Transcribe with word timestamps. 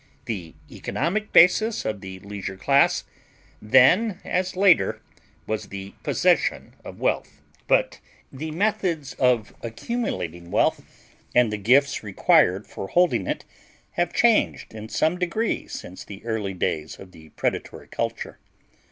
The 0.25 0.55
economic 0.71 1.31
basis 1.31 1.85
of 1.85 2.01
the 2.01 2.17
leisure 2.21 2.57
class, 2.57 3.03
then 3.61 4.19
as 4.25 4.55
later, 4.55 4.99
was 5.45 5.67
the 5.67 5.93
possession 6.01 6.73
of 6.83 6.99
wealth; 6.99 7.39
but 7.67 7.99
the 8.33 8.49
methods 8.49 9.13
of 9.19 9.53
accumulating 9.61 10.49
wealth, 10.49 11.07
and 11.35 11.53
the 11.53 11.57
gifts 11.57 12.01
required 12.01 12.65
for 12.65 12.87
holding 12.87 13.27
it, 13.27 13.45
have 13.91 14.11
changed 14.11 14.73
in 14.73 14.89
some 14.89 15.19
degree 15.19 15.67
since 15.67 16.03
the 16.03 16.25
early 16.25 16.55
days 16.55 16.97
of 16.99 17.11
the 17.11 17.29
predatory 17.37 17.87
culture. 17.87 18.39